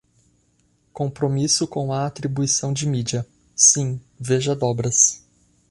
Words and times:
Compromisso 0.91 1.67
com 1.67 1.93
a 1.93 2.07
atribuição 2.07 2.73
de 2.73 2.87
mídia: 2.87 3.23
sim, 3.55 4.01
veja 4.19 4.55
dobras. 4.55 5.23